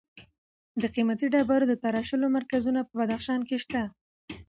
د 0.81 0.83
قیمتي 0.95 1.27
ډبرو 1.33 1.65
د 1.69 1.73
تراشلو 1.83 2.27
مرکزونه 2.37 2.79
په 2.87 2.93
بدخشان 2.99 3.39
کې 3.47 3.57
شته. 3.63 3.81